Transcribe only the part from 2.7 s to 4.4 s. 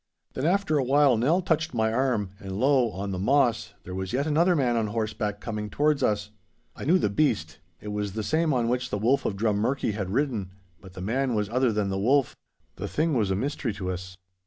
on the Moss, there was yet